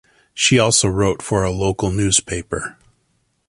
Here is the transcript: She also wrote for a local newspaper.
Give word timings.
She 0.33 0.57
also 0.57 0.87
wrote 0.87 1.21
for 1.21 1.43
a 1.43 1.51
local 1.51 1.91
newspaper. 1.91 2.75